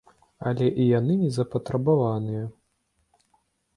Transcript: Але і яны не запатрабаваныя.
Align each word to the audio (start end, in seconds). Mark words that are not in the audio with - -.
Але 0.51 0.69
і 0.83 0.87
яны 0.99 1.17
не 1.23 1.29
запатрабаваныя. 1.37 2.43